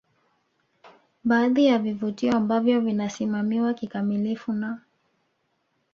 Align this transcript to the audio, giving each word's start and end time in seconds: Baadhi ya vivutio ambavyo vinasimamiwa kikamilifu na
Baadhi 1.23 1.65
ya 1.65 1.79
vivutio 1.79 2.35
ambavyo 2.37 2.81
vinasimamiwa 2.81 3.73
kikamilifu 3.73 4.53
na 4.53 4.79